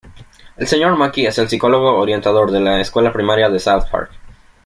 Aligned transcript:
El 0.57 0.65
Sr. 0.65 0.95
Mackey 0.97 1.27
es 1.27 1.37
el 1.37 1.47
psicólogo 1.47 1.95
orientador 1.99 2.49
de 2.49 2.59
la 2.59 2.81
Escuela 2.81 3.13
Primaria 3.13 3.49
de 3.51 3.59
South 3.59 3.83
Park. 3.91 4.09